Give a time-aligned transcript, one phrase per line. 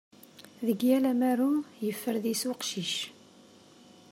[0.65, 1.51] Deg yal amaru,
[1.85, 2.93] yeffer deg-s uqcic.